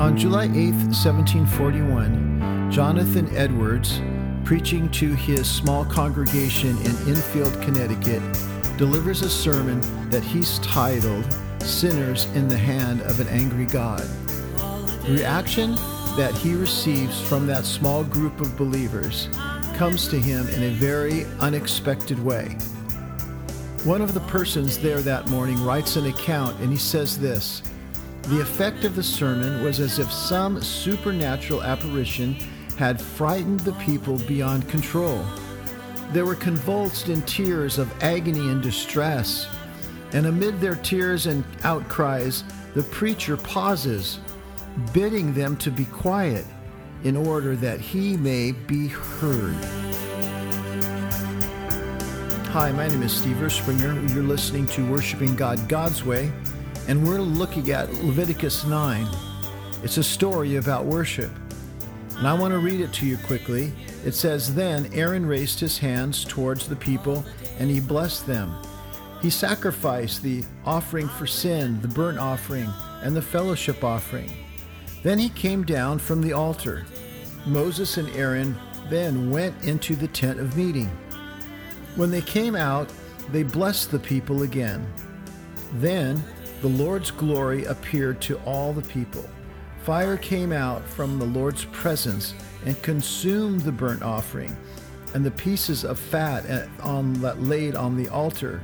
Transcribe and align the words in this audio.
On 0.00 0.16
July 0.16 0.44
8, 0.44 0.72
1741, 0.72 2.70
Jonathan 2.70 3.28
Edwards, 3.36 4.00
preaching 4.44 4.90
to 4.90 5.14
his 5.14 5.48
small 5.48 5.84
congregation 5.84 6.76
in 6.78 6.96
Enfield, 7.08 7.60
Connecticut, 7.62 8.22
delivers 8.76 9.22
a 9.22 9.30
sermon 9.30 9.80
that 10.10 10.22
he's 10.22 10.58
titled 10.58 11.24
Sinners 11.60 12.26
in 12.34 12.48
the 12.48 12.58
Hand 12.58 13.00
of 13.02 13.20
an 13.20 13.28
Angry 13.28 13.66
God. 13.66 14.02
The 15.06 15.12
reaction 15.12 15.76
that 16.16 16.34
he 16.34 16.54
receives 16.54 17.20
from 17.26 17.46
that 17.46 17.64
small 17.64 18.04
group 18.04 18.40
of 18.40 18.56
believers 18.56 19.28
comes 19.74 20.08
to 20.08 20.18
him 20.18 20.48
in 20.48 20.64
a 20.64 20.70
very 20.70 21.24
unexpected 21.40 22.22
way. 22.22 22.56
One 23.84 24.00
of 24.00 24.14
the 24.14 24.20
persons 24.20 24.78
there 24.78 25.02
that 25.02 25.28
morning 25.28 25.62
writes 25.62 25.96
an 25.96 26.06
account 26.06 26.58
and 26.60 26.72
he 26.72 26.78
says 26.78 27.18
this 27.18 27.62
The 28.22 28.40
effect 28.40 28.84
of 28.84 28.96
the 28.96 29.02
sermon 29.02 29.62
was 29.62 29.78
as 29.78 29.98
if 29.98 30.10
some 30.10 30.62
supernatural 30.62 31.62
apparition 31.62 32.32
had 32.78 32.98
frightened 32.98 33.60
the 33.60 33.74
people 33.74 34.16
beyond 34.20 34.66
control. 34.70 35.22
They 36.14 36.22
were 36.22 36.34
convulsed 36.34 37.10
in 37.10 37.20
tears 37.22 37.76
of 37.76 37.92
agony 38.02 38.48
and 38.48 38.62
distress, 38.62 39.46
and 40.14 40.24
amid 40.24 40.62
their 40.62 40.76
tears 40.76 41.26
and 41.26 41.44
outcries, 41.62 42.42
the 42.72 42.84
preacher 42.84 43.36
pauses, 43.36 44.18
bidding 44.94 45.34
them 45.34 45.58
to 45.58 45.70
be 45.70 45.84
quiet 45.84 46.46
in 47.02 47.18
order 47.18 47.54
that 47.56 47.80
he 47.80 48.16
may 48.16 48.52
be 48.52 48.88
heard. 48.88 49.58
Hi, 52.54 52.70
my 52.70 52.86
name 52.86 53.02
is 53.02 53.12
Steve 53.12 53.38
Erspringer. 53.38 54.14
You're 54.14 54.22
listening 54.22 54.66
to 54.66 54.88
Worshiping 54.88 55.34
God 55.34 55.68
God's 55.68 56.04
Way, 56.04 56.30
and 56.86 57.04
we're 57.04 57.18
looking 57.18 57.72
at 57.72 57.92
Leviticus 57.94 58.64
9. 58.64 59.08
It's 59.82 59.96
a 59.96 60.04
story 60.04 60.54
about 60.54 60.84
worship. 60.84 61.32
And 62.16 62.28
I 62.28 62.34
want 62.34 62.52
to 62.52 62.60
read 62.60 62.80
it 62.80 62.92
to 62.92 63.06
you 63.06 63.18
quickly. 63.18 63.72
It 64.04 64.12
says, 64.12 64.54
Then 64.54 64.88
Aaron 64.94 65.26
raised 65.26 65.58
his 65.58 65.78
hands 65.78 66.24
towards 66.24 66.68
the 66.68 66.76
people, 66.76 67.24
and 67.58 67.68
he 67.68 67.80
blessed 67.80 68.24
them. 68.24 68.54
He 69.20 69.30
sacrificed 69.30 70.22
the 70.22 70.44
offering 70.64 71.08
for 71.08 71.26
sin, 71.26 71.82
the 71.82 71.88
burnt 71.88 72.20
offering, 72.20 72.72
and 73.02 73.16
the 73.16 73.20
fellowship 73.20 73.82
offering. 73.82 74.32
Then 75.02 75.18
he 75.18 75.28
came 75.30 75.64
down 75.64 75.98
from 75.98 76.20
the 76.20 76.34
altar. 76.34 76.86
Moses 77.46 77.96
and 77.96 78.08
Aaron 78.10 78.56
then 78.90 79.28
went 79.28 79.64
into 79.64 79.96
the 79.96 80.06
tent 80.06 80.38
of 80.38 80.56
meeting. 80.56 80.88
When 81.96 82.10
they 82.10 82.22
came 82.22 82.56
out, 82.56 82.92
they 83.30 83.42
blessed 83.42 83.90
the 83.90 83.98
people 83.98 84.42
again. 84.42 84.86
Then 85.74 86.22
the 86.60 86.68
Lord's 86.68 87.10
glory 87.10 87.64
appeared 87.64 88.20
to 88.22 88.38
all 88.40 88.72
the 88.72 88.82
people. 88.82 89.28
Fire 89.84 90.16
came 90.16 90.50
out 90.50 90.82
from 90.88 91.18
the 91.18 91.26
Lord's 91.26 91.66
presence 91.66 92.34
and 92.64 92.80
consumed 92.82 93.60
the 93.60 93.72
burnt 93.72 94.02
offering 94.02 94.56
and 95.14 95.24
the 95.24 95.30
pieces 95.30 95.84
of 95.84 95.98
fat 95.98 96.68
on, 96.80 97.20
laid 97.46 97.76
on 97.76 97.96
the 97.96 98.08
altar. 98.08 98.60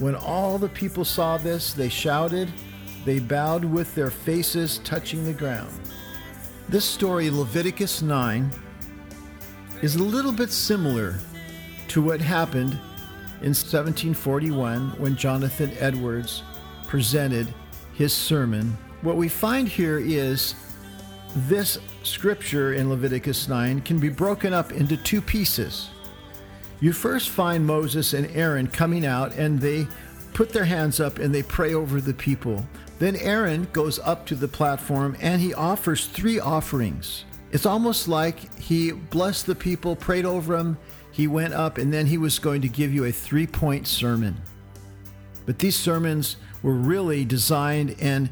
When 0.00 0.16
all 0.16 0.58
the 0.58 0.68
people 0.68 1.04
saw 1.04 1.36
this, 1.36 1.74
they 1.74 1.88
shouted, 1.88 2.52
they 3.04 3.20
bowed 3.20 3.64
with 3.64 3.94
their 3.94 4.10
faces 4.10 4.78
touching 4.78 5.24
the 5.24 5.32
ground. 5.32 5.72
This 6.68 6.84
story, 6.84 7.30
Leviticus 7.30 8.02
9, 8.02 8.50
is 9.82 9.96
a 9.96 10.02
little 10.02 10.32
bit 10.32 10.50
similar 10.50 11.18
to 11.92 12.02
what 12.02 12.20
happened 12.20 12.72
in 13.42 13.54
1741 13.54 14.90
when 14.98 15.16
Jonathan 15.16 15.70
Edwards 15.78 16.42
presented 16.86 17.52
his 17.94 18.12
sermon 18.12 18.76
what 19.02 19.16
we 19.16 19.28
find 19.28 19.66
here 19.66 19.98
is 19.98 20.54
this 21.34 21.78
scripture 22.04 22.74
in 22.74 22.88
Leviticus 22.88 23.48
9 23.48 23.80
can 23.80 23.98
be 23.98 24.08
broken 24.08 24.52
up 24.52 24.70
into 24.70 24.96
two 24.96 25.20
pieces. 25.20 25.90
You 26.80 26.92
first 26.92 27.30
find 27.30 27.66
Moses 27.66 28.12
and 28.12 28.30
Aaron 28.36 28.68
coming 28.68 29.04
out 29.04 29.34
and 29.34 29.60
they 29.60 29.88
put 30.34 30.50
their 30.50 30.64
hands 30.64 31.00
up 31.00 31.18
and 31.18 31.34
they 31.34 31.42
pray 31.42 31.74
over 31.74 32.00
the 32.00 32.14
people. 32.14 32.64
Then 33.00 33.16
Aaron 33.16 33.66
goes 33.72 33.98
up 33.98 34.24
to 34.26 34.36
the 34.36 34.46
platform 34.46 35.16
and 35.20 35.40
he 35.40 35.52
offers 35.52 36.06
three 36.06 36.38
offerings. 36.38 37.24
It's 37.50 37.66
almost 37.66 38.06
like 38.06 38.56
he 38.60 38.92
blessed 38.92 39.46
the 39.46 39.56
people, 39.56 39.96
prayed 39.96 40.24
over 40.24 40.56
them, 40.56 40.78
he 41.12 41.26
went 41.26 41.54
up, 41.54 41.78
and 41.78 41.92
then 41.92 42.06
he 42.06 42.18
was 42.18 42.38
going 42.38 42.62
to 42.62 42.68
give 42.68 42.92
you 42.92 43.04
a 43.04 43.12
three 43.12 43.46
point 43.46 43.86
sermon. 43.86 44.40
But 45.46 45.58
these 45.58 45.76
sermons 45.76 46.36
were 46.62 46.74
really 46.74 47.24
designed 47.24 47.96
and 48.00 48.30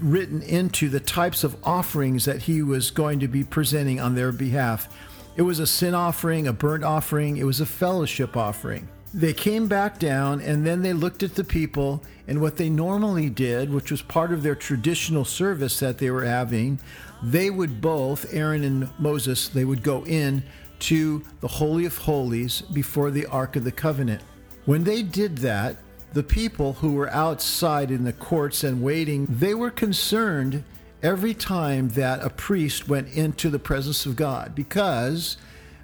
written 0.00 0.42
into 0.42 0.88
the 0.88 1.00
types 1.00 1.44
of 1.44 1.56
offerings 1.64 2.24
that 2.24 2.42
he 2.42 2.62
was 2.62 2.90
going 2.90 3.20
to 3.20 3.28
be 3.28 3.44
presenting 3.44 4.00
on 4.00 4.14
their 4.14 4.32
behalf. 4.32 4.88
It 5.36 5.42
was 5.42 5.58
a 5.58 5.66
sin 5.66 5.94
offering, 5.94 6.46
a 6.46 6.52
burnt 6.52 6.84
offering, 6.84 7.36
it 7.36 7.44
was 7.44 7.60
a 7.60 7.66
fellowship 7.66 8.36
offering. 8.36 8.88
They 9.12 9.32
came 9.32 9.68
back 9.68 9.98
down 9.98 10.40
and 10.40 10.66
then 10.66 10.82
they 10.82 10.92
looked 10.92 11.22
at 11.22 11.34
the 11.34 11.44
people 11.44 12.02
and 12.26 12.40
what 12.40 12.56
they 12.56 12.68
normally 12.70 13.30
did, 13.30 13.72
which 13.72 13.90
was 13.90 14.02
part 14.02 14.32
of 14.32 14.42
their 14.42 14.54
traditional 14.54 15.24
service 15.24 15.78
that 15.80 15.98
they 15.98 16.10
were 16.10 16.24
having, 16.24 16.80
they 17.22 17.50
would 17.50 17.80
both, 17.80 18.32
Aaron 18.32 18.64
and 18.64 18.88
Moses, 18.98 19.48
they 19.48 19.64
would 19.64 19.82
go 19.82 20.04
in 20.04 20.42
to 20.80 21.22
the 21.40 21.48
Holy 21.48 21.84
of 21.84 21.98
Holies 21.98 22.60
before 22.60 23.10
the 23.10 23.26
Ark 23.26 23.56
of 23.56 23.64
the 23.64 23.72
Covenant. 23.72 24.22
When 24.64 24.84
they 24.84 25.02
did 25.02 25.38
that, 25.38 25.76
the 26.12 26.22
people 26.22 26.74
who 26.74 26.92
were 26.92 27.10
outside 27.10 27.90
in 27.90 28.04
the 28.04 28.12
courts 28.12 28.64
and 28.64 28.82
waiting, 28.82 29.26
they 29.28 29.54
were 29.54 29.70
concerned 29.70 30.64
every 31.02 31.34
time 31.34 31.90
that 31.90 32.24
a 32.24 32.30
priest 32.30 32.88
went 32.88 33.08
into 33.08 33.50
the 33.50 33.58
presence 33.58 34.06
of 34.06 34.16
God 34.16 34.54
because 34.54 35.36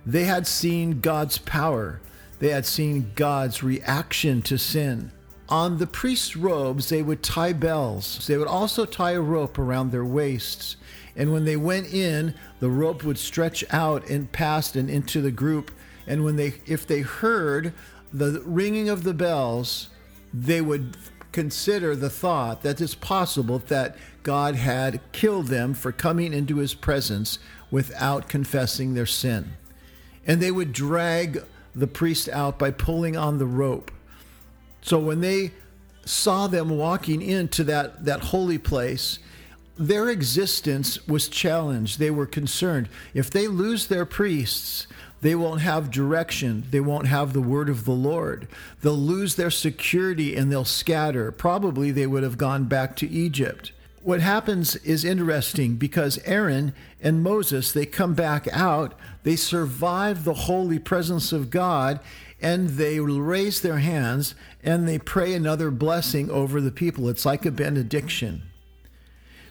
they 0.04 0.24
had 0.24 0.46
seen 0.46 1.00
God's 1.00 1.38
power. 1.38 2.00
They 2.38 2.48
had 2.48 2.66
seen 2.66 3.12
God's 3.14 3.62
reaction 3.62 4.42
to 4.42 4.58
sin. 4.58 5.12
On 5.48 5.78
the 5.78 5.86
priest's 5.86 6.34
robes, 6.34 6.88
they 6.88 7.02
would 7.02 7.22
tie 7.22 7.52
bells. 7.52 8.26
They 8.26 8.36
would 8.36 8.48
also 8.48 8.84
tie 8.84 9.12
a 9.12 9.20
rope 9.20 9.58
around 9.58 9.92
their 9.92 10.04
waists. 10.04 10.76
And 11.16 11.32
when 11.32 11.44
they 11.44 11.56
went 11.56 11.92
in, 11.92 12.34
the 12.60 12.70
rope 12.70 13.04
would 13.04 13.18
stretch 13.18 13.64
out 13.70 14.08
and 14.08 14.30
past 14.32 14.76
and 14.76 14.88
into 14.88 15.20
the 15.20 15.30
group. 15.30 15.70
And 16.06 16.24
when 16.24 16.36
they, 16.36 16.54
if 16.66 16.86
they 16.86 17.00
heard 17.00 17.72
the 18.12 18.42
ringing 18.44 18.88
of 18.88 19.04
the 19.04 19.14
bells, 19.14 19.88
they 20.32 20.60
would 20.60 20.96
consider 21.32 21.96
the 21.96 22.10
thought 22.10 22.62
that 22.62 22.80
it's 22.80 22.94
possible 22.94 23.58
that 23.68 23.96
God 24.22 24.54
had 24.54 25.00
killed 25.12 25.48
them 25.48 25.74
for 25.74 25.92
coming 25.92 26.32
into 26.32 26.58
his 26.58 26.74
presence 26.74 27.38
without 27.70 28.28
confessing 28.28 28.94
their 28.94 29.06
sin. 29.06 29.52
And 30.26 30.40
they 30.40 30.50
would 30.50 30.72
drag 30.72 31.42
the 31.74 31.86
priest 31.86 32.28
out 32.28 32.58
by 32.58 32.70
pulling 32.70 33.16
on 33.16 33.38
the 33.38 33.46
rope. 33.46 33.90
So 34.82 34.98
when 34.98 35.20
they 35.20 35.52
saw 36.04 36.46
them 36.46 36.76
walking 36.76 37.22
into 37.22 37.64
that, 37.64 38.04
that 38.04 38.20
holy 38.20 38.58
place, 38.58 39.18
their 39.76 40.08
existence 40.08 41.06
was 41.08 41.28
challenged. 41.28 41.98
They 41.98 42.10
were 42.10 42.26
concerned. 42.26 42.88
If 43.14 43.30
they 43.30 43.48
lose 43.48 43.86
their 43.86 44.04
priests, 44.04 44.86
they 45.22 45.34
won't 45.34 45.60
have 45.60 45.90
direction. 45.90 46.64
They 46.70 46.80
won't 46.80 47.06
have 47.06 47.32
the 47.32 47.40
word 47.40 47.68
of 47.68 47.84
the 47.84 47.92
Lord. 47.92 48.48
They'll 48.82 48.94
lose 48.94 49.36
their 49.36 49.50
security 49.50 50.36
and 50.36 50.50
they'll 50.50 50.64
scatter. 50.64 51.30
Probably 51.32 51.90
they 51.90 52.06
would 52.06 52.22
have 52.22 52.36
gone 52.36 52.64
back 52.64 52.96
to 52.96 53.08
Egypt. 53.08 53.72
What 54.02 54.20
happens 54.20 54.74
is 54.76 55.04
interesting 55.04 55.76
because 55.76 56.18
Aaron 56.24 56.74
and 57.00 57.22
Moses, 57.22 57.70
they 57.70 57.86
come 57.86 58.14
back 58.14 58.48
out, 58.52 58.98
they 59.22 59.36
survive 59.36 60.24
the 60.24 60.34
holy 60.34 60.80
presence 60.80 61.32
of 61.32 61.50
God, 61.50 62.00
and 62.40 62.70
they 62.70 62.98
raise 62.98 63.60
their 63.60 63.78
hands 63.78 64.34
and 64.64 64.88
they 64.88 64.98
pray 64.98 65.32
another 65.34 65.70
blessing 65.70 66.28
over 66.30 66.60
the 66.60 66.72
people. 66.72 67.08
It's 67.08 67.24
like 67.24 67.46
a 67.46 67.52
benediction. 67.52 68.42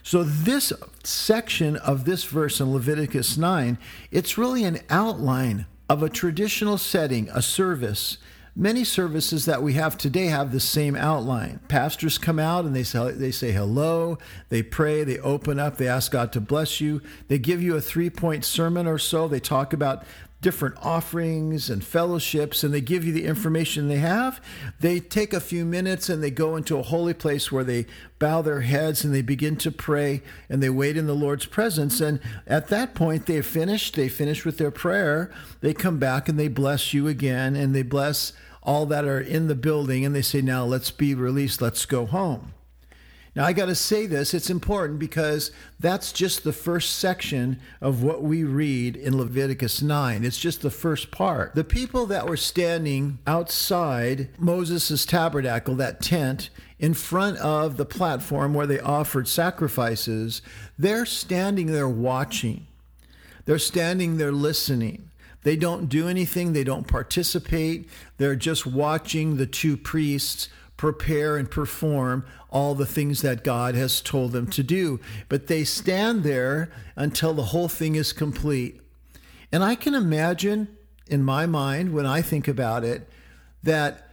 So 0.02 0.24
this 0.24 0.72
section 1.04 1.76
of 1.76 2.04
this 2.04 2.24
verse 2.24 2.60
in 2.60 2.72
Leviticus 2.72 3.36
9, 3.36 3.78
it's 4.10 4.36
really 4.36 4.64
an 4.64 4.80
outline 4.90 5.66
of 5.88 6.02
a 6.02 6.08
traditional 6.08 6.76
setting, 6.76 7.28
a 7.30 7.40
service. 7.40 8.18
Many 8.54 8.84
services 8.84 9.46
that 9.46 9.62
we 9.62 9.74
have 9.74 9.96
today 9.96 10.26
have 10.26 10.52
the 10.52 10.60
same 10.60 10.96
outline. 10.96 11.60
Pastors 11.68 12.18
come 12.18 12.38
out 12.38 12.64
and 12.64 12.74
they 12.74 12.82
say, 12.82 13.12
they 13.12 13.30
say 13.30 13.52
hello, 13.52 14.18
they 14.48 14.62
pray, 14.62 15.04
they 15.04 15.18
open 15.20 15.58
up, 15.58 15.76
they 15.76 15.88
ask 15.88 16.12
God 16.12 16.32
to 16.32 16.40
bless 16.40 16.80
you. 16.80 17.00
They 17.28 17.38
give 17.38 17.62
you 17.62 17.76
a 17.76 17.80
three 17.80 18.10
point 18.10 18.44
sermon 18.44 18.86
or 18.86 18.98
so. 18.98 19.28
They 19.28 19.40
talk 19.40 19.72
about 19.72 20.04
different 20.42 20.76
offerings 20.82 21.70
and 21.70 21.82
fellowships, 21.82 22.62
and 22.62 22.74
they 22.74 22.80
give 22.80 23.04
you 23.04 23.12
the 23.12 23.24
information 23.24 23.88
they 23.88 23.96
have. 23.96 24.44
They 24.80 25.00
take 25.00 25.32
a 25.32 25.40
few 25.40 25.64
minutes 25.64 26.08
and 26.08 26.22
they 26.22 26.30
go 26.30 26.56
into 26.56 26.76
a 26.76 26.82
holy 26.82 27.14
place 27.14 27.50
where 27.50 27.64
they 27.64 27.86
bow 28.18 28.42
their 28.42 28.60
heads 28.60 29.04
and 29.04 29.14
they 29.14 29.22
begin 29.22 29.56
to 29.56 29.70
pray 29.70 30.20
and 30.50 30.62
they 30.62 30.68
wait 30.68 30.96
in 30.96 31.06
the 31.06 31.14
Lord's 31.14 31.46
presence. 31.46 32.00
And 32.00 32.20
at 32.46 32.68
that 32.68 32.94
point, 32.94 33.26
they've 33.26 33.46
finished. 33.46 33.94
They 33.94 34.08
finish 34.08 34.44
with 34.44 34.58
their 34.58 34.72
prayer. 34.72 35.30
They 35.60 35.72
come 35.72 35.98
back 35.98 36.28
and 36.28 36.38
they 36.38 36.48
bless 36.48 36.92
you 36.92 37.08
again 37.08 37.56
and 37.56 37.74
they 37.74 37.82
bless 37.82 38.32
all 38.62 38.84
that 38.86 39.04
are 39.04 39.20
in 39.20 39.48
the 39.48 39.54
building 39.54 40.04
and 40.04 40.14
they 40.14 40.22
say, 40.22 40.42
Now 40.42 40.64
let's 40.64 40.90
be 40.90 41.14
released, 41.14 41.62
let's 41.62 41.86
go 41.86 42.04
home. 42.06 42.52
Now, 43.34 43.46
I 43.46 43.54
got 43.54 43.66
to 43.66 43.74
say 43.74 44.04
this, 44.04 44.34
it's 44.34 44.50
important 44.50 44.98
because 44.98 45.52
that's 45.80 46.12
just 46.12 46.44
the 46.44 46.52
first 46.52 46.98
section 46.98 47.58
of 47.80 48.02
what 48.02 48.22
we 48.22 48.44
read 48.44 48.94
in 48.94 49.16
Leviticus 49.16 49.80
9. 49.80 50.22
It's 50.22 50.38
just 50.38 50.60
the 50.60 50.70
first 50.70 51.10
part. 51.10 51.54
The 51.54 51.64
people 51.64 52.04
that 52.06 52.26
were 52.26 52.36
standing 52.36 53.20
outside 53.26 54.28
Moses' 54.38 55.06
tabernacle, 55.06 55.74
that 55.76 56.02
tent, 56.02 56.50
in 56.78 56.92
front 56.92 57.38
of 57.38 57.78
the 57.78 57.86
platform 57.86 58.52
where 58.52 58.66
they 58.66 58.80
offered 58.80 59.26
sacrifices, 59.28 60.42
they're 60.78 61.06
standing 61.06 61.66
there 61.66 61.88
watching. 61.88 62.66
They're 63.46 63.58
standing 63.58 64.18
there 64.18 64.32
listening. 64.32 65.08
They 65.42 65.56
don't 65.56 65.88
do 65.88 66.06
anything, 66.06 66.52
they 66.52 66.64
don't 66.64 66.86
participate. 66.86 67.88
They're 68.18 68.36
just 68.36 68.66
watching 68.66 69.36
the 69.36 69.46
two 69.46 69.76
priests 69.76 70.48
prepare 70.82 71.36
and 71.36 71.48
perform 71.48 72.24
all 72.50 72.74
the 72.74 72.84
things 72.84 73.22
that 73.22 73.44
God 73.44 73.76
has 73.76 74.00
told 74.00 74.32
them 74.32 74.48
to 74.48 74.64
do. 74.64 74.98
But 75.28 75.46
they 75.46 75.62
stand 75.62 76.24
there 76.24 76.72
until 76.96 77.34
the 77.34 77.44
whole 77.44 77.68
thing 77.68 77.94
is 77.94 78.12
complete. 78.12 78.80
And 79.52 79.62
I 79.62 79.76
can 79.76 79.94
imagine 79.94 80.76
in 81.06 81.22
my 81.22 81.46
mind, 81.46 81.94
when 81.94 82.04
I 82.04 82.20
think 82.20 82.48
about 82.48 82.82
it, 82.82 83.08
that 83.62 84.08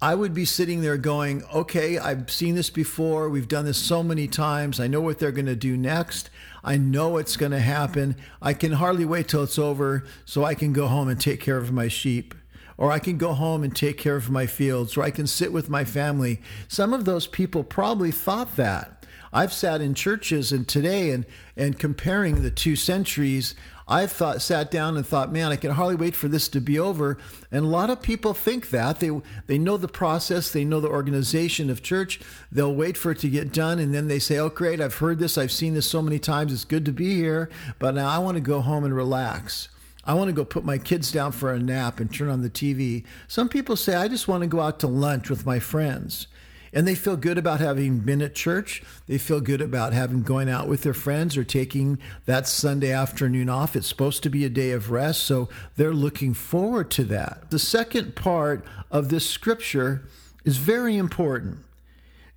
I 0.00 0.16
would 0.16 0.34
be 0.34 0.44
sitting 0.44 0.82
there 0.82 0.96
going, 0.96 1.44
okay, 1.54 1.96
I've 1.96 2.28
seen 2.28 2.56
this 2.56 2.68
before. 2.68 3.28
We've 3.28 3.46
done 3.46 3.64
this 3.64 3.78
so 3.78 4.02
many 4.02 4.26
times. 4.26 4.80
I 4.80 4.88
know 4.88 5.00
what 5.00 5.20
they're 5.20 5.30
going 5.30 5.46
to 5.46 5.54
do 5.54 5.76
next. 5.76 6.28
I 6.64 6.76
know 6.76 7.18
it's 7.18 7.36
going 7.36 7.52
to 7.52 7.60
happen. 7.60 8.16
I 8.40 8.52
can 8.52 8.72
hardly 8.72 9.04
wait 9.04 9.28
till 9.28 9.44
it's 9.44 9.60
over 9.60 10.02
so 10.24 10.44
I 10.44 10.56
can 10.56 10.72
go 10.72 10.88
home 10.88 11.06
and 11.06 11.20
take 11.20 11.38
care 11.38 11.56
of 11.56 11.70
my 11.70 11.86
sheep. 11.86 12.34
Or 12.82 12.90
I 12.90 12.98
can 12.98 13.16
go 13.16 13.32
home 13.32 13.62
and 13.62 13.76
take 13.76 13.96
care 13.96 14.16
of 14.16 14.28
my 14.28 14.46
fields, 14.46 14.96
or 14.96 15.04
I 15.04 15.12
can 15.12 15.28
sit 15.28 15.52
with 15.52 15.70
my 15.70 15.84
family. 15.84 16.42
Some 16.66 16.92
of 16.92 17.04
those 17.04 17.28
people 17.28 17.62
probably 17.62 18.10
thought 18.10 18.56
that. 18.56 19.06
I've 19.32 19.52
sat 19.52 19.80
in 19.80 19.94
churches 19.94 20.50
and 20.50 20.66
today 20.66 21.10
and, 21.10 21.24
and 21.56 21.78
comparing 21.78 22.42
the 22.42 22.50
two 22.50 22.74
centuries, 22.74 23.54
I've 23.86 24.10
thought, 24.10 24.42
sat 24.42 24.72
down 24.72 24.96
and 24.96 25.06
thought, 25.06 25.30
man, 25.30 25.52
I 25.52 25.56
can 25.56 25.70
hardly 25.70 25.94
wait 25.94 26.16
for 26.16 26.26
this 26.26 26.48
to 26.48 26.60
be 26.60 26.76
over. 26.76 27.18
And 27.52 27.64
a 27.64 27.68
lot 27.68 27.88
of 27.88 28.02
people 28.02 28.34
think 28.34 28.70
that 28.70 28.98
they 28.98 29.12
they 29.46 29.58
know 29.58 29.76
the 29.76 29.86
process, 29.86 30.50
they 30.50 30.64
know 30.64 30.80
the 30.80 30.88
organization 30.88 31.70
of 31.70 31.84
church. 31.84 32.18
They'll 32.50 32.74
wait 32.74 32.96
for 32.96 33.12
it 33.12 33.20
to 33.20 33.30
get 33.30 33.52
done, 33.52 33.78
and 33.78 33.94
then 33.94 34.08
they 34.08 34.18
say, 34.18 34.38
"Oh, 34.38 34.48
great! 34.48 34.80
I've 34.80 34.96
heard 34.96 35.20
this. 35.20 35.38
I've 35.38 35.52
seen 35.52 35.74
this 35.74 35.88
so 35.88 36.02
many 36.02 36.18
times. 36.18 36.52
It's 36.52 36.64
good 36.64 36.84
to 36.86 36.92
be 36.92 37.14
here, 37.14 37.48
but 37.78 37.94
now 37.94 38.08
I 38.08 38.18
want 38.18 38.38
to 38.38 38.40
go 38.40 38.60
home 38.60 38.82
and 38.82 38.92
relax." 38.92 39.68
I 40.04 40.14
want 40.14 40.28
to 40.28 40.32
go 40.32 40.44
put 40.44 40.64
my 40.64 40.78
kids 40.78 41.12
down 41.12 41.32
for 41.32 41.52
a 41.52 41.58
nap 41.58 42.00
and 42.00 42.12
turn 42.12 42.28
on 42.28 42.42
the 42.42 42.50
TV. 42.50 43.04
Some 43.28 43.48
people 43.48 43.76
say, 43.76 43.94
I 43.94 44.08
just 44.08 44.28
want 44.28 44.42
to 44.42 44.48
go 44.48 44.60
out 44.60 44.80
to 44.80 44.86
lunch 44.86 45.30
with 45.30 45.46
my 45.46 45.58
friends 45.58 46.26
and 46.72 46.88
they 46.88 46.94
feel 46.94 47.16
good 47.16 47.36
about 47.36 47.60
having 47.60 47.98
been 47.98 48.22
at 48.22 48.34
church. 48.34 48.82
They 49.06 49.18
feel 49.18 49.40
good 49.40 49.60
about 49.60 49.92
having 49.92 50.22
going 50.22 50.48
out 50.48 50.68
with 50.68 50.82
their 50.82 50.94
friends 50.94 51.36
or 51.36 51.44
taking 51.44 51.98
that 52.24 52.48
Sunday 52.48 52.92
afternoon 52.92 53.48
off. 53.48 53.76
It's 53.76 53.86
supposed 53.86 54.22
to 54.22 54.30
be 54.30 54.44
a 54.44 54.50
day 54.50 54.70
of 54.70 54.90
rest, 54.90 55.22
so 55.22 55.48
they're 55.76 55.92
looking 55.92 56.32
forward 56.32 56.90
to 56.92 57.04
that. 57.04 57.50
The 57.50 57.58
second 57.58 58.16
part 58.16 58.64
of 58.90 59.10
this 59.10 59.28
scripture 59.28 60.08
is 60.44 60.56
very 60.56 60.96
important. 60.96 61.58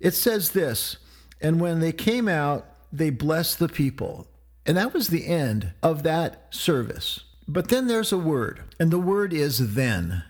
It 0.00 0.12
says 0.12 0.50
this, 0.50 0.98
and 1.40 1.60
when 1.60 1.80
they 1.80 1.92
came 1.92 2.28
out, 2.28 2.66
they 2.92 3.10
blessed 3.10 3.58
the 3.58 3.68
people. 3.68 4.26
And 4.66 4.76
that 4.76 4.92
was 4.92 5.08
the 5.08 5.26
end 5.26 5.72
of 5.82 6.02
that 6.02 6.48
service. 6.54 7.20
But 7.48 7.68
then 7.68 7.86
there's 7.86 8.12
a 8.12 8.18
word, 8.18 8.62
and 8.78 8.90
the 8.90 8.98
word 8.98 9.32
is 9.32 9.74
then 9.74 10.24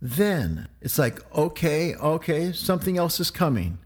then. 0.00 0.68
It's 0.80 0.98
like, 0.98 1.20
okay, 1.36 1.94
okay, 1.94 2.52
something 2.52 2.96
else 2.96 3.20
is 3.20 3.30
coming. 3.30 3.78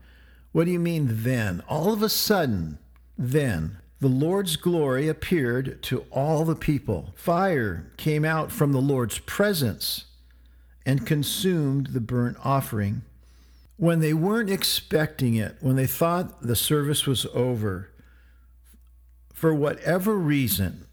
What 0.53 0.65
do 0.65 0.71
you 0.71 0.79
mean 0.79 1.09
then? 1.11 1.63
All 1.69 1.93
of 1.93 2.03
a 2.03 2.09
sudden, 2.09 2.79
then, 3.19 3.79
the 4.01 4.09
Lord's 4.09 4.57
glory 4.57 5.09
appeared 5.09 5.83
to 5.85 6.05
all 6.11 6.45
the 6.45 6.55
people. 6.55 7.13
Fire 7.17 7.91
came 7.97 8.25
out 8.25 8.53
from 8.53 8.73
the 8.73 8.81
Lord's 8.81 9.19
presence 9.19 10.05
and 10.87 11.07
consumed 11.07 11.89
the 11.89 12.01
burnt 12.01 12.37
offering. 12.45 13.03
When 13.77 14.01
they 14.01 14.15
weren't 14.15 14.51
expecting 14.51 15.35
it, 15.35 15.57
when 15.61 15.75
they 15.75 15.87
thought 15.87 16.43
the 16.43 16.55
service 16.55 17.07
was 17.07 17.27
over, 17.35 17.91
for 19.33 19.53
whatever 19.53 20.15
reason, 20.15 20.87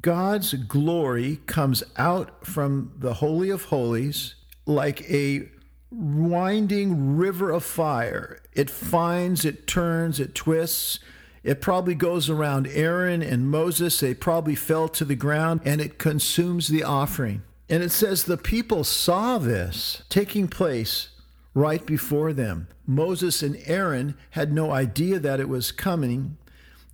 God's 0.00 0.54
glory 0.54 1.40
comes 1.46 1.82
out 1.96 2.46
from 2.46 2.92
the 2.98 3.14
Holy 3.14 3.50
of 3.50 3.64
Holies 3.66 4.34
like 4.66 5.08
a 5.10 5.48
winding 5.90 7.16
river 7.16 7.50
of 7.50 7.64
fire. 7.64 8.40
It 8.52 8.70
finds, 8.70 9.44
it 9.44 9.66
turns, 9.66 10.18
it 10.18 10.34
twists. 10.34 10.98
It 11.42 11.60
probably 11.60 11.94
goes 11.94 12.30
around 12.30 12.66
Aaron 12.68 13.22
and 13.22 13.50
Moses. 13.50 14.00
They 14.00 14.14
probably 14.14 14.54
fell 14.54 14.88
to 14.88 15.04
the 15.04 15.14
ground 15.14 15.60
and 15.64 15.80
it 15.80 15.98
consumes 15.98 16.68
the 16.68 16.82
offering. 16.82 17.42
And 17.68 17.82
it 17.82 17.90
says 17.90 18.24
the 18.24 18.36
people 18.36 18.82
saw 18.84 19.38
this 19.38 20.02
taking 20.08 20.48
place 20.48 21.10
right 21.54 21.84
before 21.84 22.32
them. 22.32 22.68
Moses 22.86 23.42
and 23.42 23.56
Aaron 23.66 24.16
had 24.30 24.52
no 24.52 24.70
idea 24.70 25.18
that 25.18 25.40
it 25.40 25.48
was 25.48 25.72
coming. 25.72 26.36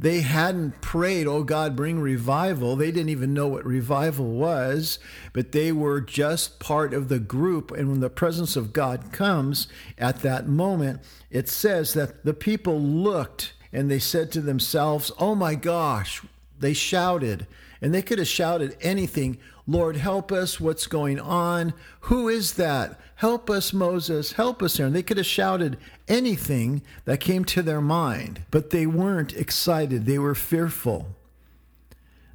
They 0.00 0.22
hadn't 0.22 0.80
prayed, 0.80 1.26
oh 1.26 1.42
God, 1.42 1.76
bring 1.76 2.00
revival. 2.00 2.74
They 2.74 2.90
didn't 2.90 3.10
even 3.10 3.34
know 3.34 3.48
what 3.48 3.66
revival 3.66 4.30
was, 4.30 4.98
but 5.34 5.52
they 5.52 5.72
were 5.72 6.00
just 6.00 6.58
part 6.58 6.94
of 6.94 7.08
the 7.10 7.18
group. 7.18 7.70
And 7.70 7.90
when 7.90 8.00
the 8.00 8.08
presence 8.08 8.56
of 8.56 8.72
God 8.72 9.12
comes 9.12 9.68
at 9.98 10.22
that 10.22 10.48
moment, 10.48 11.02
it 11.28 11.50
says 11.50 11.92
that 11.92 12.24
the 12.24 12.32
people 12.32 12.80
looked 12.80 13.52
and 13.74 13.90
they 13.90 13.98
said 13.98 14.32
to 14.32 14.40
themselves, 14.40 15.12
oh 15.18 15.34
my 15.34 15.54
gosh, 15.54 16.22
they 16.60 16.72
shouted. 16.72 17.46
And 17.82 17.94
they 17.94 18.02
could 18.02 18.18
have 18.18 18.28
shouted 18.28 18.76
anything 18.80 19.38
Lord, 19.70 19.98
help 19.98 20.32
us. 20.32 20.58
What's 20.58 20.88
going 20.88 21.20
on? 21.20 21.74
Who 22.00 22.28
is 22.28 22.54
that? 22.54 22.98
Help 23.14 23.48
us, 23.48 23.72
Moses. 23.72 24.32
Help 24.32 24.64
us, 24.64 24.80
Aaron. 24.80 24.92
They 24.92 25.04
could 25.04 25.16
have 25.16 25.26
shouted 25.26 25.78
anything 26.08 26.82
that 27.04 27.20
came 27.20 27.44
to 27.44 27.62
their 27.62 27.80
mind, 27.80 28.42
but 28.50 28.70
they 28.70 28.84
weren't 28.84 29.32
excited. 29.32 30.06
They 30.06 30.18
were 30.18 30.34
fearful. 30.34 31.14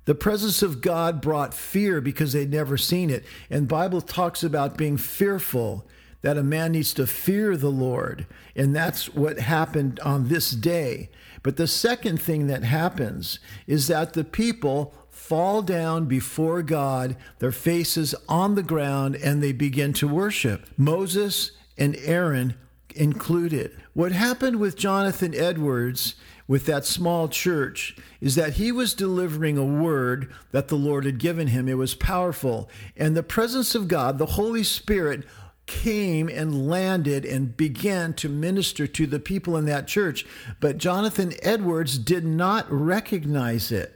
The 0.06 0.16
presence 0.16 0.62
of 0.62 0.80
God 0.80 1.20
brought 1.20 1.54
fear 1.54 2.00
because 2.00 2.32
they'd 2.32 2.52
never 2.52 2.78
seen 2.78 3.10
it. 3.10 3.26
And 3.50 3.68
Bible 3.68 4.00
talks 4.00 4.42
about 4.42 4.78
being 4.78 4.96
fearful 4.96 5.86
that 6.26 6.40
a 6.40 6.44
man 6.44 6.72
needs 6.72 6.92
to 6.92 7.06
fear 7.06 7.56
the 7.56 7.70
Lord. 7.70 8.26
And 8.56 8.76
that's 8.76 9.14
what 9.14 9.38
happened 9.38 10.00
on 10.00 10.28
this 10.28 10.50
day. 10.50 11.12
But 11.44 11.56
the 11.56 11.68
second 11.68 12.20
thing 12.20 12.48
that 12.48 12.64
happens 12.64 13.38
is 13.68 13.86
that 13.90 14.14
the 14.14 14.24
people 14.24 14.92
fall 15.12 15.62
down 15.62 16.06
before 16.06 16.64
God, 16.64 17.16
their 17.38 17.52
faces 17.52 18.16
on 18.28 18.56
the 18.56 18.64
ground, 18.64 19.16
and 19.18 19.44
they 19.44 19.52
begin 19.52 19.94
to 19.94 20.08
worship. 20.08 20.66
Moses 20.78 21.52
and 21.78 21.96
Aaron 21.98 22.56
included. 22.96 23.80
What 23.94 24.12
happened 24.12 24.60
with 24.60 24.76
Jonathan 24.76 25.36
Edwards 25.36 26.16
with 26.48 26.66
that 26.66 26.86
small 26.86 27.28
church 27.28 27.96
is 28.20 28.34
that 28.34 28.54
he 28.54 28.72
was 28.72 28.96
delivering 28.96 29.60
a 29.60 29.64
word 29.64 30.34
that 30.52 30.70
the 30.70 30.76
Lord 30.76 31.06
had 31.06 31.20
given 31.20 31.50
him. 31.50 31.68
It 31.68 31.78
was 31.78 31.94
powerful. 31.94 32.68
And 32.98 33.16
the 33.16 33.22
presence 33.22 33.76
of 33.76 33.88
God, 33.88 34.18
the 34.18 34.26
Holy 34.26 34.64
Spirit, 34.64 35.24
came 35.66 36.30
and 36.30 36.68
landed 36.70 37.26
and 37.26 37.58
began 37.58 38.14
to 38.14 38.30
minister 38.30 38.86
to 38.88 39.08
the 39.08 39.20
people 39.20 39.58
in 39.58 39.66
that 39.66 39.88
church. 39.88 40.26
But 40.60 40.78
Jonathan 40.78 41.34
Edwards 41.42 41.98
did 41.98 42.26
not 42.26 42.72
recognize 42.72 43.72
it. 43.72 43.92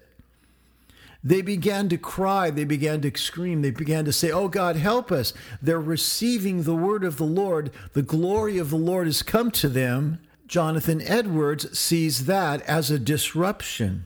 They 1.23 1.41
began 1.41 1.89
to 1.89 1.97
cry. 1.97 2.49
They 2.49 2.63
began 2.63 3.01
to 3.01 3.17
scream. 3.17 3.61
They 3.61 3.71
began 3.71 4.05
to 4.05 4.13
say, 4.13 4.31
Oh 4.31 4.47
God, 4.47 4.77
help 4.77 5.11
us. 5.11 5.33
They're 5.61 5.79
receiving 5.79 6.63
the 6.63 6.75
word 6.75 7.03
of 7.03 7.17
the 7.17 7.25
Lord. 7.25 7.71
The 7.93 8.01
glory 8.01 8.57
of 8.57 8.69
the 8.69 8.77
Lord 8.77 9.05
has 9.05 9.21
come 9.21 9.51
to 9.51 9.67
them. 9.67 10.19
Jonathan 10.47 11.01
Edwards 11.01 11.77
sees 11.77 12.25
that 12.25 12.61
as 12.63 12.89
a 12.89 12.97
disruption. 12.97 14.05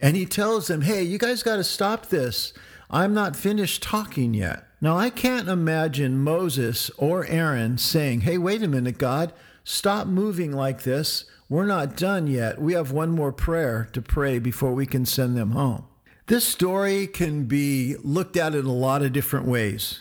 And 0.00 0.16
he 0.16 0.26
tells 0.26 0.66
them, 0.66 0.82
Hey, 0.82 1.02
you 1.02 1.16
guys 1.16 1.42
got 1.42 1.56
to 1.56 1.64
stop 1.64 2.06
this. 2.06 2.52
I'm 2.90 3.14
not 3.14 3.36
finished 3.36 3.82
talking 3.82 4.34
yet. 4.34 4.66
Now, 4.82 4.96
I 4.96 5.10
can't 5.10 5.48
imagine 5.48 6.24
Moses 6.24 6.90
or 6.96 7.26
Aaron 7.26 7.76
saying, 7.76 8.22
Hey, 8.22 8.38
wait 8.38 8.62
a 8.62 8.68
minute, 8.68 8.96
God, 8.96 9.32
stop 9.62 10.06
moving 10.06 10.52
like 10.52 10.84
this. 10.84 11.26
We're 11.50 11.66
not 11.66 11.96
done 11.96 12.28
yet. 12.28 12.60
We 12.60 12.72
have 12.72 12.90
one 12.90 13.10
more 13.10 13.32
prayer 13.32 13.88
to 13.92 14.00
pray 14.00 14.38
before 14.38 14.72
we 14.72 14.86
can 14.86 15.04
send 15.04 15.36
them 15.36 15.50
home. 15.50 15.84
This 16.28 16.44
story 16.44 17.06
can 17.06 17.44
be 17.44 17.96
looked 18.02 18.36
at 18.36 18.54
in 18.54 18.64
a 18.64 18.72
lot 18.72 19.02
of 19.02 19.12
different 19.12 19.46
ways. 19.46 20.00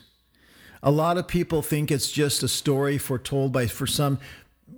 A 0.81 0.91
lot 0.91 1.17
of 1.17 1.27
people 1.27 1.61
think 1.61 1.91
it's 1.91 2.11
just 2.11 2.43
a 2.43 2.47
story 2.47 2.97
foretold 2.97 3.51
by 3.51 3.67
for 3.67 3.87
some 3.87 4.19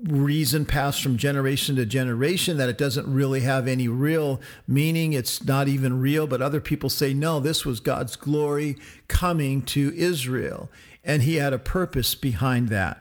reason 0.04 0.66
passed 0.66 1.02
from 1.02 1.18
generation 1.18 1.76
to 1.76 1.86
generation 1.86 2.58
that 2.58 2.70
it 2.70 2.78
doesn't 2.78 3.12
really 3.12 3.42
have 3.42 3.68
any 3.68 3.88
real 3.88 4.42
meaning 4.68 5.14
it's 5.14 5.44
not 5.46 5.68
even 5.68 6.00
real 6.00 6.26
but 6.26 6.42
other 6.42 6.60
people 6.60 6.90
say 6.90 7.14
no 7.14 7.40
this 7.40 7.66
was 7.66 7.80
God's 7.80 8.16
glory 8.16 8.78
coming 9.08 9.62
to 9.64 9.94
Israel 9.96 10.70
and 11.04 11.22
he 11.22 11.36
had 11.36 11.54
a 11.54 11.60
purpose 11.60 12.16
behind 12.16 12.70
that 12.70 12.98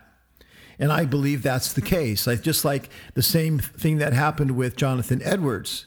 And 0.81 0.91
I 0.91 1.05
believe 1.05 1.43
that's 1.43 1.75
the 1.75 1.83
case. 1.83 2.27
Like 2.27 2.41
just 2.41 2.65
like 2.65 2.89
the 3.15 3.23
same 3.23 3.59
thing 3.59 3.99
that 3.99 4.15
happened 4.15 4.53
with 4.53 4.77
Jonathan 4.77 5.21
Edwards. 5.23 5.85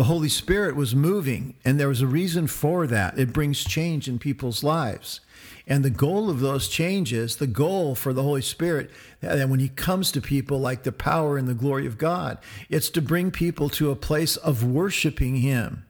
The 0.00 0.04
Holy 0.04 0.30
Spirit 0.30 0.76
was 0.76 0.94
moving, 0.94 1.56
and 1.62 1.78
there 1.78 1.86
was 1.86 2.00
a 2.00 2.06
reason 2.06 2.46
for 2.46 2.86
that. 2.86 3.18
It 3.18 3.34
brings 3.34 3.62
change 3.62 4.08
in 4.08 4.18
people's 4.18 4.64
lives. 4.64 5.20
And 5.66 5.84
the 5.84 5.90
goal 5.90 6.30
of 6.30 6.40
those 6.40 6.68
changes, 6.68 7.36
the 7.36 7.46
goal 7.46 7.94
for 7.94 8.14
the 8.14 8.22
Holy 8.22 8.40
Spirit, 8.40 8.90
and 9.20 9.50
when 9.50 9.60
He 9.60 9.68
comes 9.68 10.10
to 10.12 10.22
people 10.22 10.58
like 10.58 10.84
the 10.84 10.90
power 10.90 11.36
and 11.36 11.46
the 11.46 11.52
glory 11.52 11.84
of 11.84 11.98
God, 11.98 12.38
it's 12.70 12.88
to 12.88 13.02
bring 13.02 13.30
people 13.30 13.68
to 13.68 13.90
a 13.90 13.94
place 13.94 14.38
of 14.38 14.64
worshiping 14.64 15.36
Him. 15.36 15.84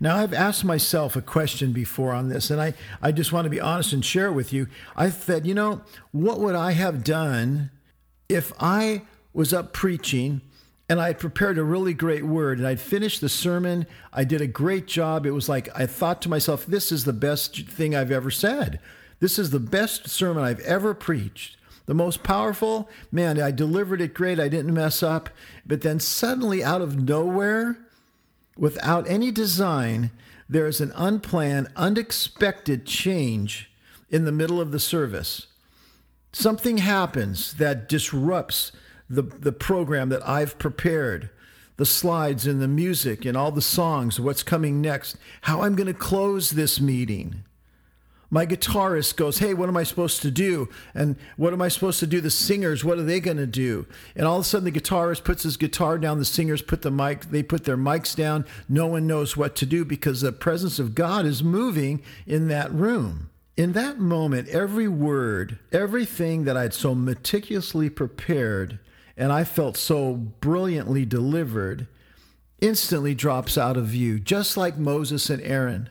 Now, 0.00 0.16
I've 0.16 0.32
asked 0.32 0.64
myself 0.64 1.14
a 1.14 1.20
question 1.20 1.74
before 1.74 2.14
on 2.14 2.30
this, 2.30 2.50
and 2.50 2.58
I, 2.58 2.72
I 3.02 3.12
just 3.12 3.32
want 3.34 3.44
to 3.44 3.50
be 3.50 3.60
honest 3.60 3.92
and 3.92 4.02
share 4.02 4.28
it 4.28 4.32
with 4.32 4.50
you. 4.50 4.66
I 4.96 5.10
said, 5.10 5.46
you 5.46 5.52
know, 5.52 5.82
what 6.12 6.40
would 6.40 6.54
I 6.54 6.72
have 6.72 7.04
done 7.04 7.70
if 8.30 8.50
I 8.58 9.02
was 9.34 9.52
up 9.52 9.74
preaching 9.74 10.40
and 10.88 11.00
I 11.00 11.08
had 11.08 11.18
prepared 11.18 11.58
a 11.58 11.64
really 11.64 11.94
great 11.94 12.24
word 12.24 12.58
and 12.58 12.66
I'd 12.66 12.80
finished 12.80 13.20
the 13.20 13.28
sermon? 13.28 13.86
I 14.12 14.24
did 14.24 14.40
a 14.40 14.46
great 14.46 14.86
job. 14.86 15.26
It 15.26 15.30
was 15.30 15.48
like 15.48 15.68
I 15.78 15.86
thought 15.86 16.20
to 16.22 16.28
myself, 16.28 16.66
this 16.66 16.92
is 16.92 17.04
the 17.04 17.12
best 17.12 17.68
thing 17.68 17.94
I've 17.94 18.10
ever 18.12 18.30
said. 18.30 18.80
This 19.20 19.38
is 19.38 19.50
the 19.50 19.60
best 19.60 20.08
sermon 20.08 20.44
I've 20.44 20.60
ever 20.60 20.92
preached. 20.92 21.56
The 21.86 21.94
most 21.94 22.22
powerful, 22.22 22.88
man, 23.12 23.40
I 23.40 23.50
delivered 23.50 24.00
it 24.00 24.14
great. 24.14 24.40
I 24.40 24.48
didn't 24.48 24.72
mess 24.72 25.02
up. 25.02 25.28
But 25.66 25.82
then 25.82 26.00
suddenly, 26.00 26.64
out 26.64 26.80
of 26.80 26.98
nowhere, 26.98 27.78
without 28.56 29.08
any 29.08 29.30
design, 29.30 30.10
there 30.48 30.66
is 30.66 30.80
an 30.80 30.92
unplanned, 30.94 31.68
unexpected 31.76 32.86
change 32.86 33.70
in 34.10 34.24
the 34.24 34.32
middle 34.32 34.60
of 34.60 34.72
the 34.72 34.80
service. 34.80 35.46
Something 36.32 36.78
happens 36.78 37.54
that 37.54 37.88
disrupts 37.88 38.72
the, 39.08 39.22
the 39.22 39.52
program 39.52 40.08
that 40.08 40.26
I've 40.26 40.58
prepared, 40.58 41.30
the 41.76 41.86
slides 41.86 42.46
and 42.46 42.60
the 42.60 42.68
music 42.68 43.24
and 43.24 43.36
all 43.36 43.50
the 43.50 43.62
songs, 43.62 44.20
what's 44.20 44.42
coming 44.42 44.80
next, 44.80 45.16
how 45.42 45.62
I'm 45.62 45.74
going 45.74 45.86
to 45.86 45.94
close 45.94 46.50
this 46.50 46.80
meeting. 46.80 47.44
My 48.30 48.46
guitarist 48.46 49.14
goes, 49.14 49.38
Hey, 49.38 49.54
what 49.54 49.68
am 49.68 49.76
I 49.76 49.84
supposed 49.84 50.22
to 50.22 50.30
do? 50.30 50.68
And 50.92 51.14
what 51.36 51.52
am 51.52 51.62
I 51.62 51.68
supposed 51.68 52.00
to 52.00 52.06
do? 52.06 52.20
The 52.20 52.30
singers, 52.30 52.84
what 52.84 52.98
are 52.98 53.04
they 53.04 53.20
going 53.20 53.36
to 53.36 53.46
do? 53.46 53.86
And 54.16 54.26
all 54.26 54.38
of 54.38 54.40
a 54.40 54.44
sudden, 54.44 54.64
the 54.64 54.80
guitarist 54.80 55.22
puts 55.22 55.44
his 55.44 55.56
guitar 55.56 55.98
down. 55.98 56.18
The 56.18 56.24
singers 56.24 56.60
put 56.60 56.82
the 56.82 56.90
mic, 56.90 57.26
they 57.26 57.44
put 57.44 57.64
their 57.64 57.76
mics 57.76 58.16
down. 58.16 58.44
No 58.68 58.88
one 58.88 59.06
knows 59.06 59.36
what 59.36 59.54
to 59.56 59.66
do 59.66 59.84
because 59.84 60.20
the 60.20 60.32
presence 60.32 60.80
of 60.80 60.96
God 60.96 61.26
is 61.26 61.44
moving 61.44 62.02
in 62.26 62.48
that 62.48 62.72
room. 62.72 63.30
In 63.56 63.72
that 63.74 64.00
moment, 64.00 64.48
every 64.48 64.88
word, 64.88 65.60
everything 65.70 66.42
that 66.42 66.56
I'd 66.56 66.74
so 66.74 66.92
meticulously 66.92 67.88
prepared 67.88 68.80
and 69.16 69.32
I 69.32 69.44
felt 69.44 69.76
so 69.76 70.14
brilliantly 70.14 71.04
delivered 71.04 71.86
instantly 72.60 73.14
drops 73.14 73.58
out 73.58 73.76
of 73.76 73.86
view, 73.86 74.18
just 74.18 74.56
like 74.56 74.78
Moses 74.78 75.28
and 75.28 75.42
Aaron. 75.42 75.90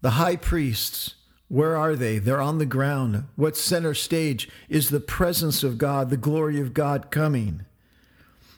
The 0.00 0.10
high 0.10 0.36
priests 0.36 1.14
where 1.48 1.76
are 1.76 1.96
they? 1.96 2.18
They're 2.18 2.40
on 2.40 2.58
the 2.58 2.66
ground. 2.66 3.24
What's 3.34 3.60
center 3.60 3.94
stage 3.94 4.48
is 4.68 4.90
the 4.90 5.00
presence 5.00 5.64
of 5.64 5.78
God, 5.78 6.10
the 6.10 6.18
glory 6.18 6.60
of 6.60 6.74
God 6.74 7.10
coming. 7.10 7.64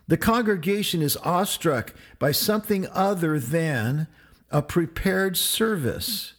The 0.09 0.17
congregation 0.17 1.01
is 1.01 1.17
awestruck 1.19 1.95
by 2.19 2.33
something 2.33 2.89
other 2.89 3.39
than 3.39 4.09
a 4.51 4.61
prepared 4.61 5.37
service. 5.37 6.35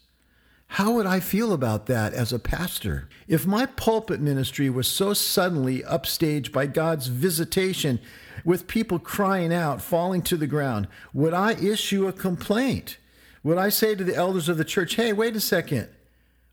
How 0.75 0.93
would 0.93 1.05
I 1.05 1.19
feel 1.19 1.51
about 1.51 1.87
that 1.87 2.13
as 2.13 2.31
a 2.31 2.39
pastor? 2.39 3.09
If 3.27 3.45
my 3.45 3.65
pulpit 3.65 4.21
ministry 4.21 4.69
was 4.69 4.87
so 4.87 5.13
suddenly 5.13 5.81
upstaged 5.81 6.53
by 6.53 6.65
God's 6.67 7.07
visitation 7.07 7.99
with 8.45 8.67
people 8.67 8.97
crying 8.97 9.53
out, 9.53 9.81
falling 9.81 10.21
to 10.23 10.37
the 10.37 10.47
ground, 10.47 10.87
would 11.13 11.33
I 11.33 11.53
issue 11.53 12.07
a 12.07 12.13
complaint? 12.13 12.97
Would 13.43 13.57
I 13.57 13.67
say 13.67 13.95
to 13.95 14.03
the 14.03 14.15
elders 14.15 14.47
of 14.47 14.57
the 14.57 14.63
church, 14.63 14.95
hey, 14.95 15.11
wait 15.11 15.35
a 15.35 15.41
second? 15.41 15.89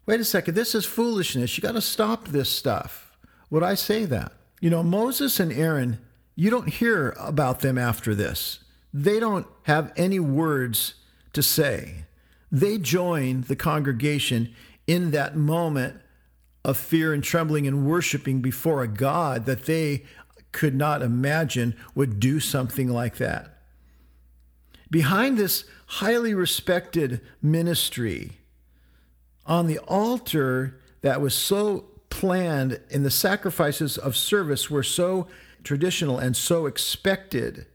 wait 0.08 0.20
a 0.20 0.25
second, 0.25 0.54
this 0.54 0.75
is 0.75 0.87
foolishness. 0.87 1.56
You 1.56 1.62
got 1.62 1.72
to 1.72 1.82
stop 1.82 2.28
this 2.28 2.48
stuff. 2.48 3.16
Would 3.50 3.62
I 3.62 3.75
say 3.75 4.06
that? 4.06 4.32
You 4.58 4.70
know, 4.70 4.82
Moses 4.82 5.38
and 5.38 5.52
Aaron, 5.52 5.98
you 6.34 6.50
don't 6.50 6.70
hear 6.70 7.14
about 7.20 7.60
them 7.60 7.76
after 7.76 8.14
this. 8.14 8.60
They 8.92 9.20
don't 9.20 9.46
have 9.64 9.92
any 9.96 10.18
words 10.18 10.94
to 11.34 11.42
say. 11.42 12.06
They 12.50 12.78
join 12.78 13.43
the 13.43 13.57
congregation 13.57 14.55
in 14.87 15.11
that 15.11 15.37
moment 15.37 16.00
of 16.64 16.76
fear 16.76 17.12
and 17.12 17.23
trembling 17.23 17.67
and 17.67 17.87
worshiping 17.87 18.40
before 18.40 18.83
a 18.83 18.88
God 18.88 19.47
that 19.47 19.67
they 19.67 20.05
could 20.52 20.75
not 20.75 21.02
imagine 21.02 21.76
would 21.95 22.19
do 22.21 22.40
something 22.40 22.88
like 22.88 23.17
that. 23.19 23.55
Behind 24.90 25.37
this 25.37 25.64
highly 25.87 26.33
respected 26.35 27.21
ministry, 27.43 28.38
on 29.49 29.67
the 29.67 29.78
altar 29.81 30.78
that 31.00 31.21
was 31.21 31.35
so 31.35 31.87
planned 32.11 32.81
and 32.90 33.05
the 33.05 33.11
sacrifices 33.11 33.97
of 33.97 34.17
service 34.17 34.71
were 34.71 34.83
so 34.83 35.26
traditional 35.64 36.19
and 36.19 36.37
so 36.37 36.67
expected. 36.67 37.67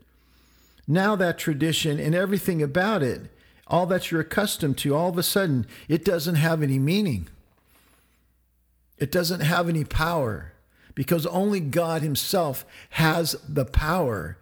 Now, 0.88 1.16
that 1.16 1.38
tradition 1.38 2.00
and 2.00 2.14
everything 2.14 2.62
about 2.62 3.02
it, 3.02 3.32
all 3.68 3.86
that 3.88 4.12
you're 4.12 4.22
accustomed 4.22 4.78
to, 4.80 4.96
all 4.96 5.10
of 5.10 5.18
a 5.18 5.24
sudden, 5.24 5.66
it 5.88 6.04
doesn't 6.04 6.36
have 6.36 6.62
any 6.62 6.80
meaning. 6.80 7.28
It 8.98 9.12
doesn't 9.12 9.42
have 9.42 9.68
any 9.70 9.84
power 9.84 10.54
because 10.96 11.26
only 11.26 11.60
God 11.60 12.02
Himself 12.02 12.66
has 12.92 13.36
the 13.48 13.66
power 13.66 14.38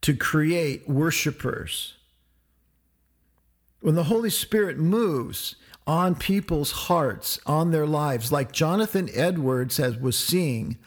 to 0.00 0.16
create 0.16 0.88
worshipers. 0.88 1.94
When 3.80 3.94
the 3.94 4.04
Holy 4.04 4.30
Spirit 4.30 4.78
moves, 4.78 5.56
on 5.86 6.14
people's 6.14 6.70
hearts, 6.70 7.40
on 7.46 7.72
their 7.72 7.86
lives, 7.86 8.30
like 8.30 8.52
Jonathan 8.52 9.08
Edwards 9.12 9.78
has, 9.78 9.96
was 9.96 10.16
seeing 10.16 10.78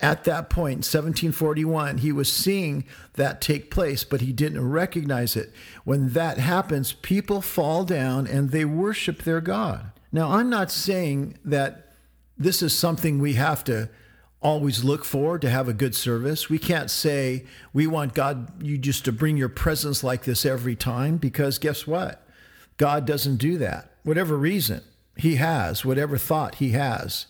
at 0.00 0.24
that 0.24 0.50
point, 0.50 0.78
1741, 0.78 1.98
he 1.98 2.12
was 2.12 2.30
seeing 2.30 2.84
that 3.14 3.40
take 3.40 3.70
place, 3.70 4.04
but 4.04 4.20
he 4.20 4.32
didn't 4.32 4.68
recognize 4.68 5.36
it. 5.36 5.52
When 5.84 6.10
that 6.10 6.38
happens, 6.38 6.92
people 6.92 7.40
fall 7.40 7.84
down 7.84 8.26
and 8.26 8.50
they 8.50 8.64
worship 8.64 9.22
their 9.22 9.40
God. 9.40 9.92
Now, 10.12 10.32
I'm 10.32 10.50
not 10.50 10.70
saying 10.70 11.38
that 11.44 11.92
this 12.36 12.60
is 12.60 12.76
something 12.76 13.18
we 13.18 13.34
have 13.34 13.64
to 13.64 13.88
always 14.42 14.84
look 14.84 15.04
for 15.04 15.38
to 15.38 15.48
have 15.48 15.68
a 15.68 15.72
good 15.72 15.94
service. 15.94 16.50
We 16.50 16.58
can't 16.58 16.90
say 16.90 17.46
we 17.72 17.86
want 17.86 18.14
God 18.14 18.62
you 18.62 18.76
just 18.76 19.04
to 19.06 19.12
bring 19.12 19.38
your 19.38 19.48
presence 19.48 20.04
like 20.04 20.24
this 20.24 20.44
every 20.44 20.76
time 20.76 21.16
because 21.16 21.58
guess 21.58 21.86
what? 21.86 22.22
God 22.76 23.06
doesn't 23.06 23.36
do 23.36 23.56
that 23.58 23.92
whatever 24.06 24.36
reason 24.36 24.82
he 25.16 25.34
has, 25.34 25.84
whatever 25.84 26.16
thought 26.16 26.56
he 26.56 26.70
has. 26.70 27.26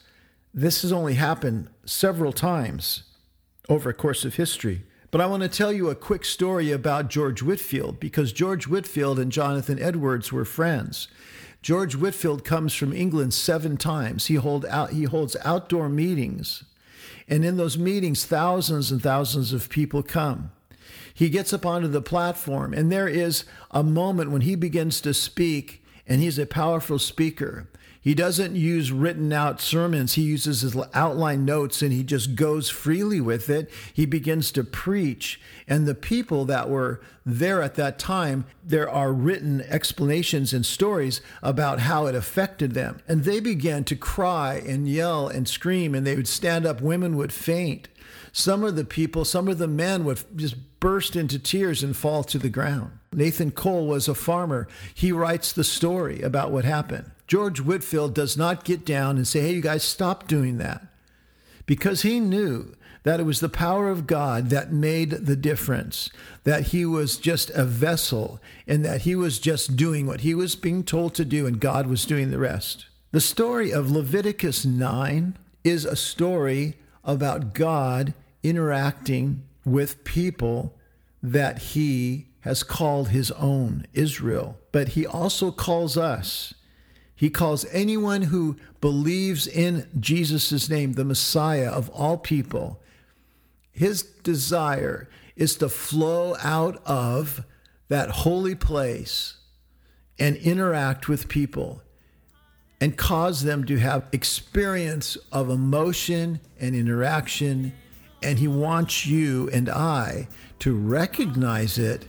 This 0.58 0.80
has 0.80 0.90
only 0.90 1.14
happened 1.14 1.68
several 1.84 2.32
times 2.32 3.02
over 3.68 3.90
a 3.90 3.94
course 3.94 4.25
of 4.25 4.36
history. 4.36 4.84
But 5.10 5.20
I 5.20 5.26
want 5.26 5.42
to 5.42 5.50
tell 5.50 5.70
you 5.70 5.90
a 5.90 5.94
quick 5.94 6.25
story 6.25 6.72
about 6.72 7.10
George 7.10 7.42
Whitefield 7.42 8.00
because 8.00 8.32
George 8.32 8.66
Whitefield 8.66 9.18
and 9.18 9.30
Jonathan 9.30 9.78
Edwards 9.78 10.32
were 10.32 10.46
friends. 10.46 11.08
George 11.60 11.94
Whitefield 11.94 12.42
comes 12.42 12.72
from 12.72 12.94
England 12.94 13.34
seven 13.34 13.76
times. 13.76 14.26
He, 14.26 14.36
hold 14.36 14.64
out, 14.64 14.92
he 14.92 15.04
holds 15.04 15.36
outdoor 15.44 15.90
meetings. 15.90 16.64
And 17.28 17.44
in 17.44 17.58
those 17.58 17.76
meetings, 17.76 18.25
thousands 18.25 18.90
and 18.90 19.02
thousands 19.02 19.52
of 19.52 19.68
people 19.68 20.02
come. 20.02 20.52
He 21.12 21.28
gets 21.28 21.52
up 21.52 21.66
onto 21.66 21.88
the 21.88 22.00
platform, 22.00 22.72
and 22.72 22.90
there 22.90 23.08
is 23.08 23.44
a 23.70 23.82
moment 23.82 24.30
when 24.30 24.42
he 24.42 24.54
begins 24.54 25.02
to 25.02 25.12
speak 25.12 25.82
and 26.06 26.20
he's 26.20 26.38
a 26.38 26.46
powerful 26.46 26.98
speaker. 26.98 27.68
He 28.06 28.14
doesn't 28.14 28.54
use 28.54 28.92
written 28.92 29.32
out 29.32 29.60
sermons. 29.60 30.12
He 30.12 30.22
uses 30.22 30.60
his 30.60 30.76
outline 30.94 31.44
notes 31.44 31.82
and 31.82 31.92
he 31.92 32.04
just 32.04 32.36
goes 32.36 32.70
freely 32.70 33.20
with 33.20 33.50
it. 33.50 33.68
He 33.92 34.06
begins 34.06 34.52
to 34.52 34.62
preach. 34.62 35.40
And 35.66 35.86
the 35.86 35.94
people 35.96 36.44
that 36.44 36.70
were 36.70 37.00
there 37.25 37.60
at 37.62 37.75
that 37.75 37.98
time, 37.98 38.44
there 38.64 38.88
are 38.88 39.12
written 39.12 39.60
explanations 39.62 40.52
and 40.52 40.64
stories 40.64 41.20
about 41.42 41.80
how 41.80 42.06
it 42.06 42.14
affected 42.14 42.75
them. 42.75 43.00
And 43.08 43.25
they 43.25 43.40
began 43.40 43.82
to 43.86 43.96
cry 43.96 44.62
and 44.64 44.88
yell 44.88 45.26
and 45.26 45.48
scream, 45.48 45.92
and 45.92 46.06
they 46.06 46.14
would 46.14 46.28
stand 46.28 46.64
up. 46.64 46.80
Women 46.80 47.16
would 47.16 47.32
faint. 47.32 47.88
Some 48.30 48.62
of 48.62 48.76
the 48.76 48.84
people, 48.84 49.25
some 49.25 49.48
of 49.48 49.58
the 49.58 49.66
men 49.66 50.04
would 50.04 50.22
just 50.36 50.78
burst 50.78 51.16
into 51.16 51.40
tears 51.40 51.82
and 51.82 51.96
fall 51.96 52.22
to 52.22 52.38
the 52.38 52.50
ground. 52.50 53.00
Nathan 53.12 53.50
Cole 53.50 53.88
was 53.88 54.06
a 54.06 54.14
farmer. 54.14 54.68
He 54.94 55.10
writes 55.10 55.50
the 55.50 55.64
story 55.64 56.22
about 56.22 56.52
what 56.52 56.64
happened. 56.64 57.10
George 57.26 57.61
Whitefield 57.61 58.14
does 58.14 58.37
not 58.37 58.64
get 58.64 58.85
down 58.85 59.16
and 59.16 59.26
say, 59.26 59.40
hey, 59.40 59.54
you 59.54 59.61
guys, 59.61 59.83
stop 59.83 60.28
doing 60.28 60.59
that. 60.59 60.83
Because 61.66 62.02
he 62.02 62.21
knew 62.21 62.75
that 63.02 63.21
it 63.21 63.25
was 63.25 63.40
the 63.40 63.49
power 63.49 63.88
of 63.88 64.06
God 64.06 64.50
that 64.50 64.73
made 64.73 65.11
the 65.11 65.37
difference, 65.37 66.11
that 66.45 66.68
he 66.68 66.85
was 66.85 67.18
just 67.18 67.50
a 67.50 67.64
vessel, 67.64 68.40
and 68.66 68.85
that 68.85 69.02
he 69.02 69.14
was 69.14 69.38
just 69.38 69.76
doing 69.76 70.06
what 70.06 70.23
he 70.23 70.35
was 70.35 70.56
being 70.56 70.83
told 70.83 71.14
to 71.14 71.25
do, 71.25 71.47
and 71.47 71.61
God 71.61 71.87
was 71.87 72.04
doing 72.04 72.30
the 72.30 72.38
rest. 72.38 72.87
The 73.12 73.21
story 73.21 73.71
of 73.71 73.90
Leviticus 73.90 74.64
9 74.64 75.37
is 75.62 75.85
a 75.85 75.97
story 75.97 76.75
about 77.04 77.54
God 77.54 78.14
interacting 78.42 79.45
with 79.64 80.04
people 80.04 80.76
that 81.23 81.59
he 81.59 82.26
has 82.40 82.62
called 82.62 83.09
his 83.09 83.30
own, 83.33 83.87
Israel. 83.92 84.59
But 84.71 84.90
he 84.90 85.06
also 85.06 85.50
calls 85.50 85.97
us. 85.97 86.54
He 87.16 87.30
calls 87.30 87.64
anyone 87.73 88.23
who 88.23 88.56
believes 88.80 89.46
in 89.46 89.88
Jesus' 89.99 90.68
name, 90.68 90.92
the 90.92 91.04
Messiah 91.04 91.70
of 91.70 91.88
all 91.90 92.18
people. 92.18 92.80
His 93.73 94.02
desire 94.02 95.08
is 95.35 95.56
to 95.56 95.68
flow 95.68 96.37
out 96.42 96.80
of 96.85 97.44
that 97.88 98.11
holy 98.11 98.54
place 98.54 99.35
and 100.18 100.37
interact 100.37 101.08
with 101.08 101.28
people 101.28 101.82
and 102.80 102.96
cause 102.96 103.42
them 103.42 103.64
to 103.64 103.78
have 103.78 104.08
experience 104.12 105.16
of 105.32 105.49
emotion 105.49 106.40
and 106.61 106.75
interaction 106.75 107.73
and 108.23 108.38
he 108.38 108.49
wants 108.49 109.06
you 109.06 109.49
and 109.50 109.68
I 109.68 110.28
to 110.58 110.75
recognize 110.75 111.78
it 111.78 112.06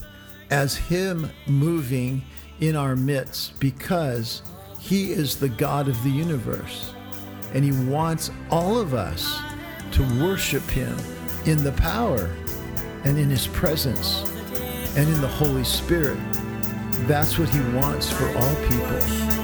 as 0.49 0.75
him 0.75 1.29
moving 1.45 2.23
in 2.59 2.75
our 2.75 2.95
midst 2.95 3.59
because 3.59 4.41
he 4.87 5.11
is 5.11 5.35
the 5.35 5.49
God 5.49 5.89
of 5.89 6.01
the 6.01 6.09
universe 6.09 6.93
and 7.53 7.61
he 7.65 7.73
wants 7.89 8.31
all 8.49 8.79
of 8.79 8.93
us 8.93 9.37
to 9.91 10.01
worship 10.23 10.63
him 10.63 10.97
in 11.45 11.61
the 11.61 11.73
power 11.73 12.33
and 13.03 13.17
in 13.17 13.29
his 13.29 13.47
presence 13.47 14.23
and 14.95 15.09
in 15.09 15.19
the 15.19 15.27
Holy 15.27 15.65
Spirit. 15.65 16.17
That's 17.05 17.37
what 17.37 17.49
he 17.49 17.59
wants 17.75 18.09
for 18.09 18.29
all 18.37 18.55
people. 18.67 19.36